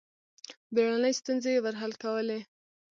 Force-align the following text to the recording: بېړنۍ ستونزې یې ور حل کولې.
بېړنۍ 0.73 1.13
ستونزې 1.19 1.49
یې 1.55 1.61
ور 1.63 1.75
حل 1.81 1.93
کولې. 2.03 2.39